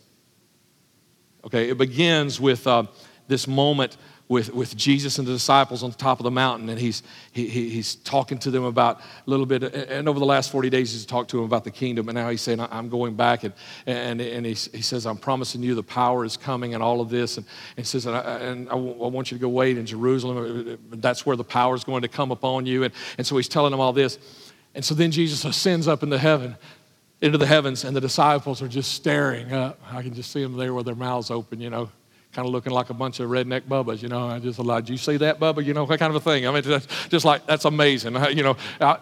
[1.45, 2.85] Okay, it begins with uh,
[3.29, 6.81] this moment with, with Jesus and the disciples on the top of the mountain, and
[6.81, 9.63] he's, he, he's talking to them about a little bit.
[9.63, 12.29] And over the last 40 days, he's talked to them about the kingdom, and now
[12.29, 13.45] he's saying, I'm going back.
[13.45, 13.55] And,
[13.87, 17.09] and, and he, he says, I'm promising you the power is coming and all of
[17.09, 17.37] this.
[17.37, 20.79] And, and he says, and, I, and I, want you to go wait in Jerusalem.
[20.91, 22.83] That's where the power is going to come upon you.
[22.83, 24.19] And, and so he's telling them all this.
[24.75, 26.57] And so then Jesus ascends up into heaven,
[27.21, 29.81] into the heavens, and the disciples are just staring up.
[29.91, 31.91] I can just see them there with their mouths open, you know
[32.37, 34.29] kind of looking like a bunch of redneck bubbas, you know.
[34.29, 35.65] I just allowed you see that, Bubba?
[35.65, 36.47] You know, that kind of a thing.
[36.47, 38.15] I mean, just, like, that's amazing.
[38.37, 38.57] You know,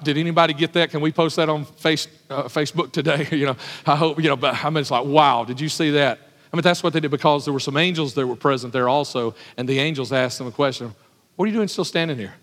[0.04, 0.90] did anybody get that?
[0.90, 3.26] Can we post that on face, uh, Facebook today?
[3.36, 5.90] you know, I hope, you know, but I mean, it's like, wow, did you see
[5.90, 6.20] that?
[6.52, 8.88] I mean, that's what they did because there were some angels that were present there
[8.88, 10.94] also, and the angels asked them a question
[11.34, 12.34] What are you doing still standing here?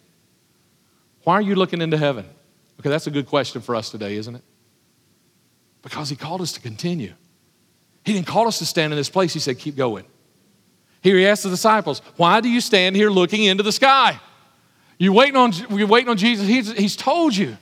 [1.24, 2.26] Why are you looking into heaven?
[2.82, 4.44] Okay, that's a good question for us today, isn't it?
[5.82, 7.14] Because he called us to continue.
[8.04, 10.04] He didn't call us to stand in this place, he said, Keep going.
[11.02, 14.20] Here he asks the disciples, Why do you stand here looking into the sky?
[14.98, 16.48] You're waiting on, you're waiting on Jesus.
[16.48, 17.58] He's, he's told you.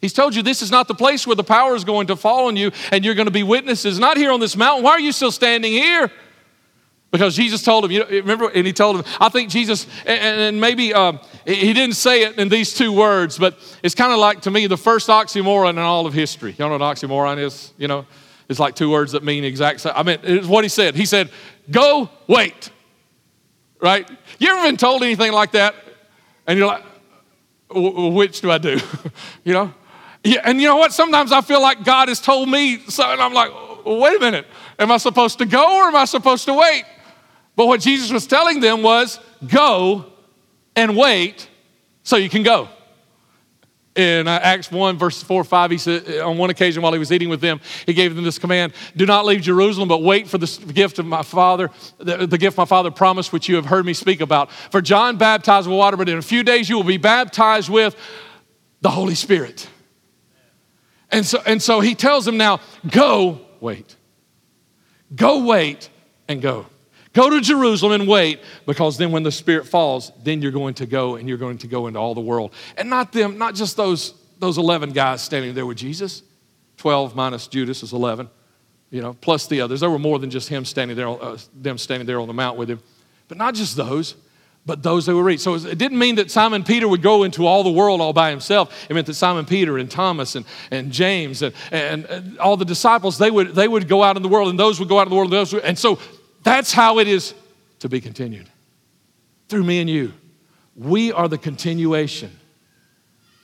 [0.00, 2.46] He's told you this is not the place where the power is going to fall
[2.46, 3.98] on you and you're going to be witnesses.
[3.98, 4.84] Not here on this mountain.
[4.84, 6.10] Why are you still standing here?
[7.10, 10.40] Because Jesus told him, you know, remember, and he told him, I think Jesus, and,
[10.40, 14.18] and maybe um, he didn't say it in these two words, but it's kind of
[14.18, 16.54] like to me the first oxymoron in all of history.
[16.58, 17.72] Y'all know what an oxymoron is?
[17.78, 18.06] You know,
[18.48, 19.92] it's like two words that mean exact same.
[19.94, 20.94] I mean, it's what he said.
[20.94, 21.30] He said,
[21.70, 22.70] Go wait.
[23.80, 24.08] Right?
[24.38, 25.74] You ever been told anything like that?
[26.46, 26.82] And you're like,
[27.70, 28.80] which do I do?
[29.44, 29.72] you know?
[30.24, 30.92] Yeah, and you know what?
[30.92, 33.52] Sometimes I feel like God has told me so, and I'm like,
[33.84, 34.46] wait a minute.
[34.78, 36.84] Am I supposed to go or am I supposed to wait?
[37.54, 40.06] But what Jesus was telling them was, go
[40.74, 41.48] and wait
[42.02, 42.68] so you can go
[43.98, 47.00] in uh, Acts 1, verse 4 5, he said, uh, on one occasion while he
[47.00, 50.28] was eating with them, he gave them this command Do not leave Jerusalem, but wait
[50.28, 53.66] for the gift of my Father, the, the gift my Father promised, which you have
[53.66, 54.52] heard me speak about.
[54.52, 57.96] For John baptized with water, but in a few days you will be baptized with
[58.80, 59.68] the Holy Spirit.
[61.10, 63.96] And so, and so he tells them now, Go wait.
[65.12, 65.90] Go wait
[66.28, 66.66] and go.
[67.18, 70.86] Go to Jerusalem and wait, because then when the Spirit falls, then you're going to
[70.86, 72.54] go and you're going to go into all the world.
[72.76, 76.22] And not them, not just those, those 11 guys standing there with Jesus.
[76.76, 78.30] 12 minus Judas is 11,
[78.92, 79.80] you know, plus the others.
[79.80, 82.56] There were more than just him standing there, uh, them standing there on the mount
[82.56, 82.78] with him.
[83.26, 84.14] But not just those,
[84.64, 85.42] but those that were reached.
[85.42, 88.30] So it didn't mean that Simon Peter would go into all the world all by
[88.30, 88.86] himself.
[88.88, 92.64] It meant that Simon Peter and Thomas and, and James and, and, and all the
[92.64, 95.08] disciples, they would, they would go out in the world, and those would go out
[95.08, 95.32] in the world.
[95.32, 95.98] And, those would, and so
[96.42, 97.34] that's how it is
[97.80, 98.48] to be continued
[99.48, 100.12] through me and you.
[100.76, 102.30] We are the continuation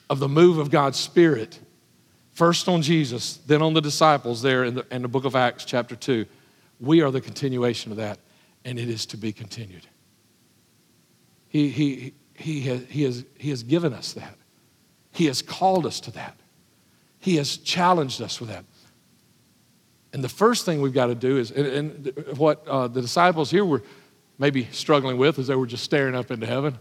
[0.08, 1.58] of the move of God's Spirit,
[2.32, 5.64] first on Jesus, then on the disciples there in the, in the book of Acts,
[5.64, 6.26] chapter 2.
[6.80, 8.18] We are the continuation of that,
[8.64, 9.86] and it is to be continued.
[11.48, 14.36] He, he, he, has, he, has, he has given us that,
[15.12, 16.36] He has called us to that,
[17.18, 18.64] He has challenged us with that.
[20.14, 23.50] And the first thing we've got to do is, and, and what uh, the disciples
[23.50, 23.82] here were
[24.38, 26.72] maybe struggling with is they were just staring up into heaven.
[26.72, 26.78] Do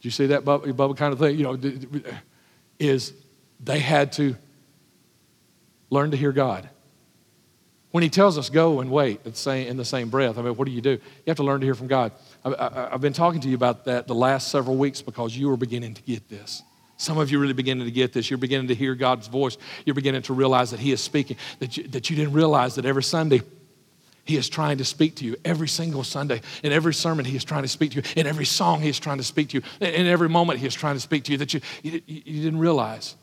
[0.00, 1.36] you see that bubble, bubble kind of thing?
[1.36, 1.58] You know,
[2.78, 3.12] is
[3.58, 4.36] they had to
[5.90, 6.68] learn to hear God.
[7.90, 10.72] When He tells us go and wait in the same breath, I mean, what do
[10.72, 10.90] you do?
[10.90, 12.12] You have to learn to hear from God.
[12.44, 15.56] I, have been talking to you about that the last several weeks because you are
[15.56, 16.62] beginning to get this.
[16.96, 18.30] Some of you are really beginning to get this.
[18.30, 19.58] You're beginning to hear God's voice.
[19.84, 22.84] You're beginning to realize that He is speaking, that you, that you didn't realize that
[22.84, 23.42] every Sunday
[24.24, 25.36] He is trying to speak to you.
[25.44, 28.02] Every single Sunday, in every sermon, He is trying to speak to you.
[28.16, 29.62] In every song, He is trying to speak to you.
[29.80, 32.60] In every moment, He is trying to speak to you that you, you, you didn't
[32.60, 33.16] realize.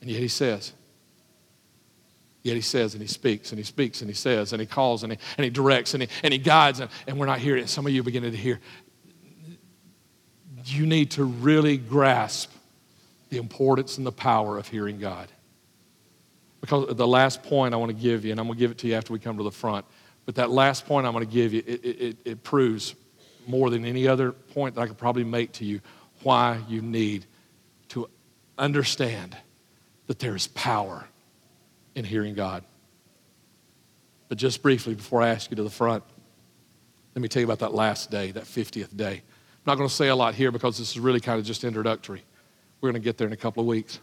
[0.00, 0.72] And yet He says,
[2.44, 5.02] Yet he says and he speaks and he speaks and he says and he calls
[5.02, 7.64] and he, and he directs and he, and he guides and, and we're not hearing
[7.64, 7.68] it.
[7.70, 8.60] Some of you are beginning to hear.
[10.66, 12.53] You need to really grasp
[13.34, 15.28] the importance and the power of hearing God.
[16.60, 18.78] Because the last point I want to give you, and I'm going to give it
[18.78, 19.84] to you after we come to the front,
[20.24, 22.94] but that last point I'm going to give you, it, it, it proves
[23.46, 25.80] more than any other point that I could probably make to you
[26.22, 27.26] why you need
[27.88, 28.08] to
[28.56, 29.36] understand
[30.06, 31.06] that there is power
[31.96, 32.62] in hearing God.
[34.28, 36.04] But just briefly, before I ask you to the front,
[37.16, 39.14] let me tell you about that last day, that 50th day.
[39.16, 41.64] I'm not going to say a lot here because this is really kind of just
[41.64, 42.22] introductory.
[42.84, 43.98] We're going to get there in a couple of weeks.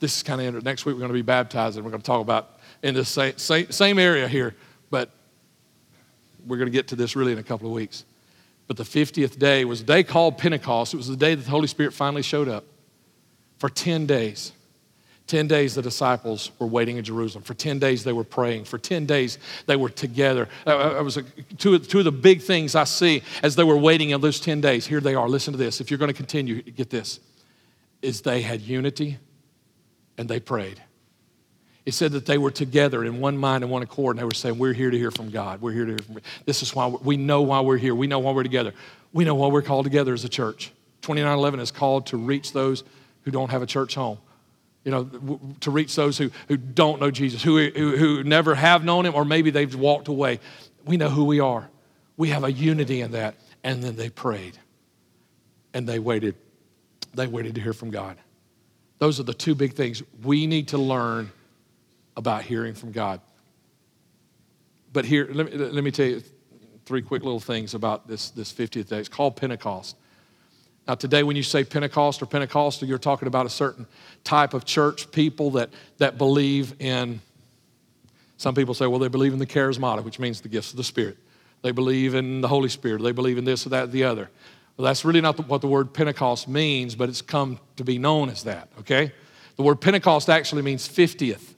[0.00, 0.94] This is kind of next week.
[0.94, 3.70] We're going to be baptized, and we're going to talk about in the same, same,
[3.70, 4.54] same area here,
[4.88, 5.10] but
[6.46, 8.06] we're going to get to this really in a couple of weeks.
[8.66, 10.94] But the 50th day was a day called Pentecost.
[10.94, 12.64] It was the day that the Holy Spirit finally showed up
[13.58, 14.52] for 10 days.
[15.26, 17.44] 10 days the disciples were waiting in Jerusalem.
[17.44, 18.64] For 10 days they were praying.
[18.64, 20.48] For 10 days they were together.
[20.64, 21.24] Uh, was a,
[21.58, 24.62] two, two of the big things I see as they were waiting in those 10
[24.62, 24.86] days.
[24.86, 25.28] Here they are.
[25.28, 25.82] Listen to this.
[25.82, 27.20] If you're going to continue, get this
[28.02, 29.18] is they had unity
[30.18, 30.82] and they prayed.
[31.84, 34.32] It said that they were together in one mind and one accord, and they were
[34.32, 35.60] saying, We're here to hear from God.
[35.60, 36.24] We're here to hear from God.
[36.44, 37.94] This is why we know why we're here.
[37.94, 38.74] We know why we're together.
[39.12, 40.72] We know why we're called together as a church.
[41.02, 42.82] 2911 is called to reach those
[43.22, 44.18] who don't have a church home.
[44.84, 48.84] You know, to reach those who, who don't know Jesus, who, who, who never have
[48.84, 50.40] known him, or maybe they've walked away.
[50.84, 51.68] We know who we are.
[52.16, 53.36] We have a unity in that.
[53.62, 54.58] And then they prayed
[55.74, 56.36] and they waited.
[57.16, 58.18] They waited to hear from God.
[58.98, 61.30] Those are the two big things we need to learn
[62.16, 63.20] about hearing from God.
[64.92, 66.22] But here, let me, let me tell you
[66.84, 68.98] three quick little things about this, this 50th day.
[68.98, 69.96] It's called Pentecost.
[70.86, 73.86] Now, today, when you say Pentecost or Pentecostal, you're talking about a certain
[74.22, 77.20] type of church people that, that believe in,
[78.36, 80.84] some people say, well, they believe in the charismatic, which means the gifts of the
[80.84, 81.18] Spirit.
[81.62, 83.02] They believe in the Holy Spirit.
[83.02, 84.30] They believe in this or that or the other.
[84.76, 88.28] Well, that's really not what the word Pentecost means, but it's come to be known
[88.28, 89.12] as that, okay?
[89.56, 91.54] The word Pentecost actually means 50th.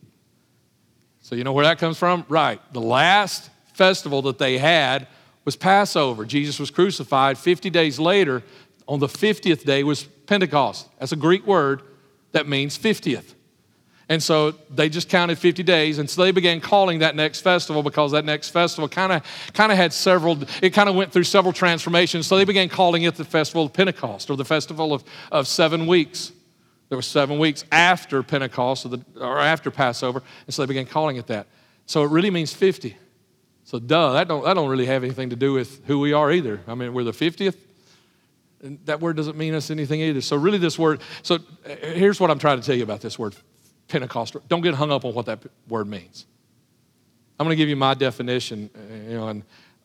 [1.21, 2.25] So, you know where that comes from?
[2.29, 2.61] Right.
[2.73, 5.09] The last festival that they had
[5.45, 6.25] was Passover.
[6.25, 7.39] Jesus was crucified.
[7.39, 8.43] 50 days later,
[8.87, 10.89] on the 50th day was Pentecost.
[10.99, 11.83] That's a Greek word
[12.33, 13.35] that means 50th.
[14.11, 17.83] And so they just counted 50 days, and so they began calling that next festival
[17.83, 21.25] because that next festival kind of kind of had several, it kind of went through
[21.25, 22.27] several transformations.
[22.27, 25.87] So they began calling it the Festival of Pentecost or the Festival of, of Seven
[25.87, 26.33] Weeks.
[26.89, 30.87] There were seven weeks after Pentecost or, the, or after Passover, and so they began
[30.87, 31.47] calling it that.
[31.85, 32.97] So it really means 50.
[33.65, 36.33] So duh, that don't, that don't really have anything to do with who we are
[36.33, 36.63] either.
[36.67, 37.57] I mean, we're the 50th
[38.63, 40.21] and that word doesn't mean us anything either.
[40.21, 43.19] So, really, this word, so uh, here's what I'm trying to tell you about this
[43.19, 43.37] word,
[43.89, 44.43] Pentecostal.
[44.49, 46.27] Don't get hung up on what that word means.
[47.39, 48.71] I'm going to give you my definition,
[49.09, 49.43] you know, and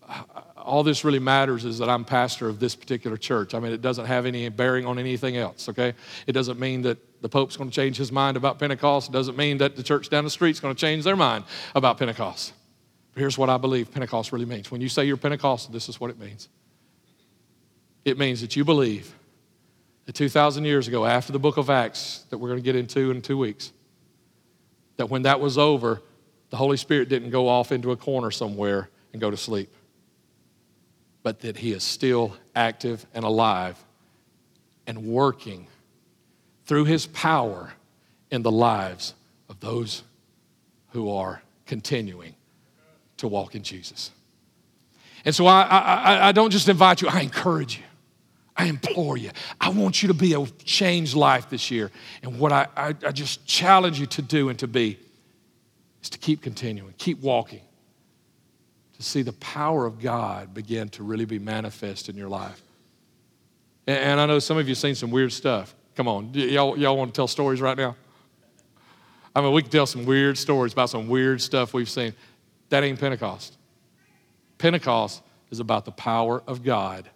[0.07, 0.23] uh,
[0.57, 3.53] all this really matters is that I'm pastor of this particular church.
[3.53, 5.93] I mean, it doesn't have any bearing on anything else, okay?
[6.25, 9.09] It doesn't mean that the Pope's going to change his mind about Pentecost.
[9.09, 11.97] It doesn't mean that the church down the street's going to change their mind about
[11.97, 12.53] Pentecost.
[13.13, 14.71] But here's what I believe Pentecost really means.
[14.71, 16.49] When you say you're Pentecostal, this is what it means
[18.05, 19.13] it means that you believe
[20.05, 23.11] that 2,000 years ago, after the book of Acts, that we're going to get into
[23.11, 23.71] in two weeks,
[24.97, 26.01] that when that was over,
[26.49, 29.73] the Holy Spirit didn't go off into a corner somewhere and go to sleep,
[31.23, 33.84] but that He is still active and alive
[34.86, 35.67] and working
[36.65, 37.73] through His power
[38.29, 39.13] in the lives
[39.49, 40.03] of those
[40.89, 42.36] who are continuing
[43.17, 44.12] to walk in Jesus.
[45.25, 47.84] And so I, I, I don't just invite you, I encourage you.
[48.55, 49.31] I implore you.
[49.59, 51.91] I want you to be a changed life this year.
[52.21, 54.99] And what I, I, I, just challenge you to do and to be
[56.03, 57.61] is to keep continuing, keep walking,
[58.95, 62.61] to see the power of God begin to really be manifest in your life.
[63.87, 65.73] And, and I know some of you have seen some weird stuff.
[65.95, 67.95] Come on, y'all, y'all want to tell stories right now?
[69.35, 72.13] I mean, we can tell some weird stories about some weird stuff we've seen.
[72.69, 73.57] That ain't Pentecost.
[74.59, 77.09] Pentecost is about the power of God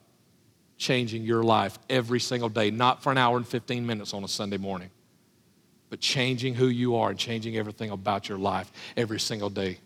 [0.77, 4.27] changing your life every single day, not for an hour and 15 minutes on a
[4.27, 4.89] Sunday morning,
[5.89, 9.79] but changing who you are and changing everything about your life every single day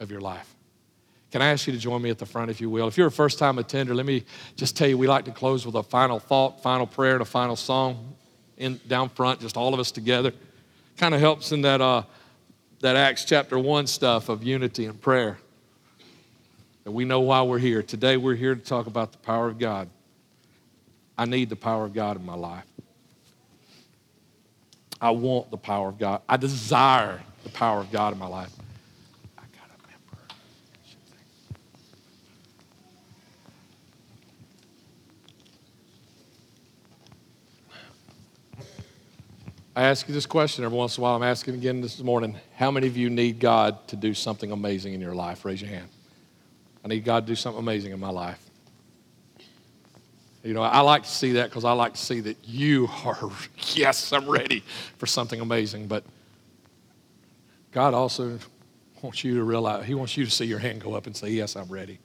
[0.00, 0.54] of your life.
[1.30, 2.88] Can I ask you to join me at the front, if you will?
[2.88, 4.24] If you're a first time attender, let me
[4.56, 7.26] just tell you we like to close with a final thought, final prayer, and a
[7.26, 8.16] final song
[8.56, 10.32] in, down front, just all of us together.
[10.96, 12.02] Kind of helps in that, uh,
[12.80, 15.38] that Acts chapter 1 stuff of unity and prayer.
[16.84, 17.82] And we know why we're here.
[17.82, 19.88] Today, we're here to talk about the power of God.
[21.20, 22.64] I need the power of God in my life.
[25.02, 26.22] I want the power of God.
[26.26, 28.50] I desire the power of God in my life.
[29.36, 30.34] I got a member.
[39.76, 41.16] I ask you this question every once in a while.
[41.16, 42.34] I'm asking again this morning.
[42.56, 45.44] How many of you need God to do something amazing in your life?
[45.44, 45.90] Raise your hand.
[46.82, 48.49] I need God to do something amazing in my life.
[50.42, 53.30] You know, I like to see that because I like to see that you are,
[53.74, 54.62] yes, I'm ready
[54.98, 55.86] for something amazing.
[55.86, 56.04] But
[57.72, 58.38] God also
[59.02, 61.30] wants you to realize, He wants you to see your hand go up and say,
[61.30, 61.98] Yes, I'm ready.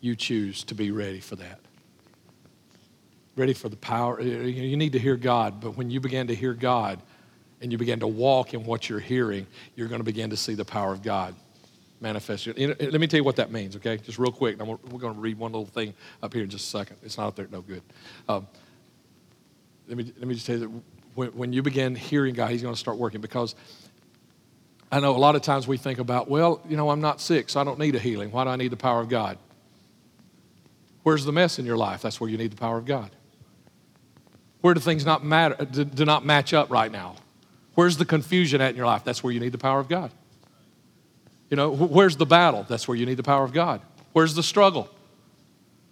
[0.00, 1.60] You choose to be ready for that.
[3.36, 4.20] Ready for the power.
[4.20, 7.00] You need to hear God, but when you begin to hear God
[7.60, 10.54] and you begin to walk in what you're hearing, you're going to begin to see
[10.54, 11.34] the power of God
[12.04, 12.46] manifest.
[12.46, 13.96] Let me tell you what that means, okay?
[13.96, 14.58] Just real quick.
[14.60, 16.98] we're going to read one little thing up here in just a second.
[17.02, 17.82] It's not there, no good.
[18.28, 18.46] Um,
[19.88, 20.82] let, me, let me just tell you that
[21.14, 23.56] when, when you begin hearing God, He's going to start working because
[24.92, 27.48] I know a lot of times we think about, well, you know, I'm not sick,
[27.48, 28.30] so I don't need a healing.
[28.30, 29.38] Why do I need the power of God?
[31.02, 32.02] Where's the mess in your life?
[32.02, 33.10] That's where you need the power of God.
[34.60, 37.16] Where do things not matter, do, do not match up right now?
[37.74, 39.04] Where's the confusion at in your life?
[39.04, 40.10] That's where you need the power of God.
[41.54, 42.66] You know, where's the battle?
[42.68, 43.80] That's where you need the power of God.
[44.12, 44.90] Where's the struggle?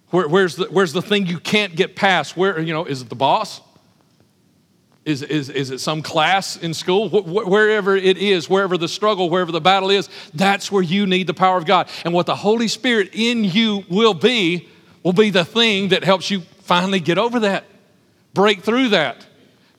[0.09, 2.35] Where, where's, the, where's the thing you can't get past?
[2.35, 3.61] Where, you know, is it the boss?
[5.05, 7.07] Is, is, is it some class in school?
[7.07, 11.27] Wh- wherever it is, wherever the struggle, wherever the battle is, that's where you need
[11.27, 11.87] the power of God.
[12.03, 14.67] And what the Holy Spirit in you will be,
[15.01, 17.63] will be the thing that helps you finally get over that,
[18.33, 19.25] break through that,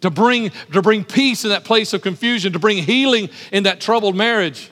[0.01, 3.83] to bring, to bring peace in that place of confusion, to bring healing in that
[3.83, 4.71] troubled marriage,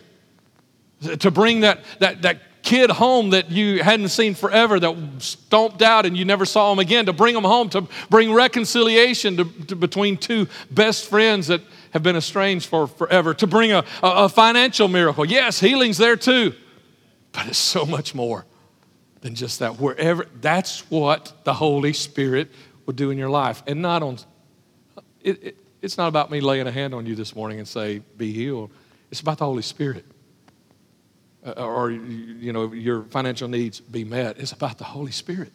[1.19, 6.07] to bring that, that, that kid home that you hadn't seen forever, that stomped out
[6.07, 9.77] and you never saw him again, to bring him home, to bring reconciliation to, to
[9.77, 14.29] between two best friends that have been estranged for forever, to bring a, a, a
[14.29, 15.25] financial miracle.
[15.25, 16.55] Yes, healing's there too,
[17.33, 18.47] but it's so much more
[19.23, 19.81] than just that.
[19.81, 22.51] Wherever, that's what the Holy Spirit
[22.87, 23.63] will do in your life.
[23.67, 24.19] And not on,
[25.21, 28.03] it, it, it's not about me laying a hand on you this morning and say,
[28.17, 28.71] be healed.
[29.11, 30.05] It's about the Holy Spirit.
[31.45, 34.39] Uh, or you know your financial needs be met.
[34.39, 35.53] It's about the Holy Spirit.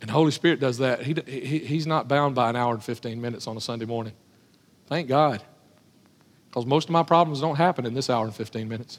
[0.00, 1.02] And the Holy Spirit does that.
[1.02, 4.14] He, he, he's not bound by an hour and 15 minutes on a Sunday morning.
[4.86, 5.42] Thank God.
[6.48, 8.98] Because most of my problems don't happen in this hour and 15 minutes.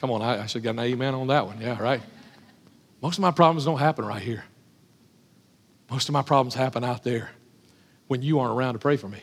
[0.00, 1.60] Come on, I, I should get an amen on that one.
[1.60, 2.00] Yeah, right.
[3.02, 4.44] Most of my problems don't happen right here.
[5.90, 7.30] Most of my problems happen out there
[8.06, 9.20] when you aren't around to pray for me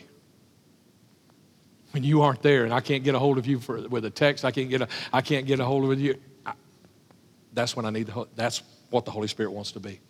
[1.94, 4.10] when you aren't there and I can't get a hold of you for, with a
[4.10, 6.16] text, I can't get a, I can't get a hold of you.
[6.44, 6.52] I,
[7.52, 10.00] that's when I need the, that's what the Holy Spirit wants to be.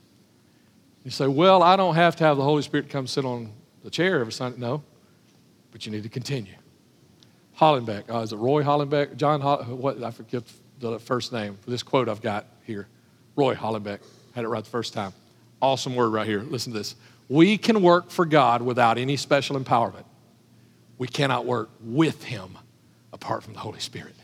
[1.05, 3.91] You say, well, I don't have to have the Holy Spirit come sit on the
[3.91, 4.59] chair every Sunday.
[4.59, 4.83] No,
[5.73, 6.55] but you need to continue.
[7.61, 9.17] Hollenbeck, uh, is it Roy Hollenbeck?
[9.17, 10.43] John, what, I forget
[10.81, 12.89] the first name for this quote I've got here.
[13.37, 13.99] Roy Hollenbeck,
[14.35, 15.13] had it right the first time.
[15.61, 16.41] Awesome word right here.
[16.41, 16.97] Listen to this.
[17.29, 20.05] We can work for God without any special empowerment
[20.99, 22.59] we cannot work with Him
[23.13, 24.15] apart from the Holy Spirit.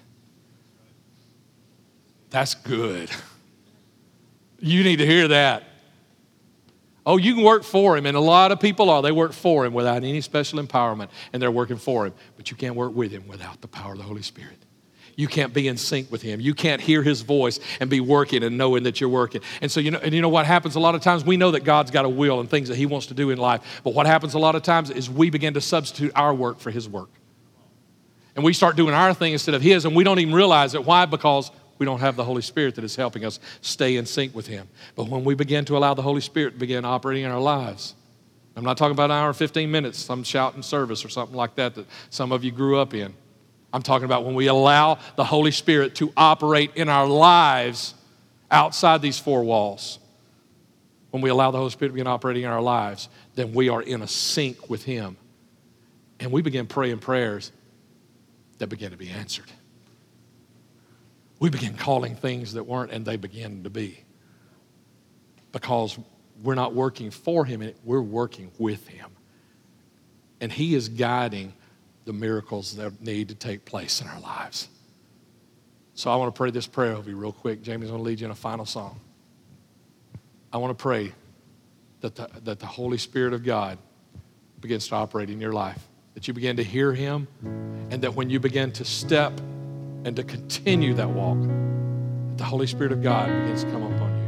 [2.30, 3.10] That's good.
[4.60, 5.64] You need to hear that.
[7.06, 9.00] Oh, you can work for him, and a lot of people are.
[9.00, 12.12] They work for him without any special empowerment, and they're working for him.
[12.36, 14.58] But you can't work with him without the power of the Holy Spirit.
[15.16, 16.40] You can't be in sync with him.
[16.40, 19.42] You can't hear his voice and be working and knowing that you're working.
[19.60, 21.24] And so, you know, and you know what happens a lot of times?
[21.24, 23.38] We know that God's got a will and things that he wants to do in
[23.38, 23.80] life.
[23.84, 26.70] But what happens a lot of times is we begin to substitute our work for
[26.70, 27.10] his work.
[28.36, 30.84] And we start doing our thing instead of his, and we don't even realize it.
[30.84, 31.04] Why?
[31.04, 31.50] Because
[31.80, 34.68] we don't have the Holy Spirit that is helping us stay in sync with Him.
[34.94, 37.94] But when we begin to allow the Holy Spirit to begin operating in our lives,
[38.54, 41.54] I'm not talking about an hour and 15 minutes, some shouting service or something like
[41.54, 43.14] that that some of you grew up in.
[43.72, 47.94] I'm talking about when we allow the Holy Spirit to operate in our lives
[48.50, 49.98] outside these four walls.
[51.10, 53.82] When we allow the Holy Spirit to begin operating in our lives, then we are
[53.82, 55.16] in a sync with Him.
[56.18, 57.52] And we begin praying prayers
[58.58, 59.50] that begin to be answered.
[61.38, 64.04] We begin calling things that weren't, and they begin to be.
[65.52, 65.98] Because
[66.42, 69.10] we're not working for Him, we're working with Him.
[70.40, 71.54] And He is guiding
[72.04, 74.68] the miracles that need to take place in our lives.
[75.94, 77.62] So I want to pray this prayer over you real quick.
[77.62, 79.00] Jamie's going to lead you in a final song.
[80.52, 81.12] I want to pray
[82.00, 83.78] that the, that the Holy Spirit of God
[84.60, 87.28] begins to operate in your life, that you begin to hear Him,
[87.90, 89.38] and that when you begin to step
[90.04, 94.10] and to continue that walk, that the Holy Spirit of God begins to come upon
[94.14, 94.19] you.